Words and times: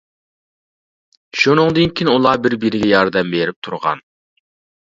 شۇنىڭدىن 1.41 1.93
كېيىن 2.01 2.11
ئۇلار 2.15 2.41
بىر-بىرىگە 2.47 2.91
ياردەم 2.95 3.33
بېرىپ 3.37 3.63
تۇرغان. 3.69 4.05